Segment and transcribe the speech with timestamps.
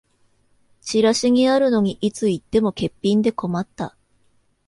[0.81, 3.95] チラシにあるのにいつ行っても欠品で困った